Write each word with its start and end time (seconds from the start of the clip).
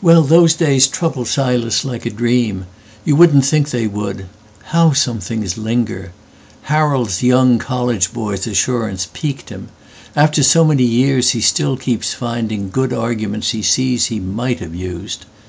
"Well, 0.00 0.22
those 0.22 0.54
days 0.54 0.86
trouble 0.86 1.24
Silas 1.24 1.84
like 1.84 2.06
a 2.06 2.10
dream. 2.10 2.66
You 3.04 3.16
wouldn't 3.16 3.44
think 3.44 3.70
they 3.70 3.88
would. 3.88 4.26
How 4.66 4.92
some 4.92 5.18
things 5.18 5.58
linger! 5.58 6.12
Harold's 6.70 7.20
young 7.24 7.58
college 7.58 8.12
boy's 8.12 8.46
assurance 8.46 9.08
piqued 9.12 9.48
him. 9.50 9.70
After 10.14 10.44
so 10.44 10.64
many 10.64 10.84
years 10.84 11.30
he 11.30 11.40
still 11.40 11.76
keeps 11.76 12.14
findingGood 12.14 12.96
arguments 12.96 13.50
he 13.50 13.62
sees 13.62 14.04
he 14.04 14.20
might 14.20 14.60
have 14.60 14.76
used. 14.76 15.26